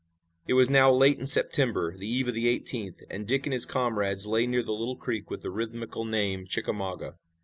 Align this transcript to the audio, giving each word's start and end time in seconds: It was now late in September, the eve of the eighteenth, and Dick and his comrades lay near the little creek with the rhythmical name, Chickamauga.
It 0.47 0.53
was 0.55 0.67
now 0.67 0.91
late 0.91 1.19
in 1.19 1.27
September, 1.27 1.95
the 1.95 2.07
eve 2.07 2.27
of 2.27 2.33
the 2.33 2.47
eighteenth, 2.47 3.03
and 3.11 3.27
Dick 3.27 3.45
and 3.45 3.53
his 3.53 3.67
comrades 3.67 4.25
lay 4.25 4.47
near 4.47 4.63
the 4.63 4.71
little 4.73 4.95
creek 4.97 5.29
with 5.29 5.43
the 5.43 5.51
rhythmical 5.51 6.05
name, 6.05 6.47
Chickamauga. 6.47 7.19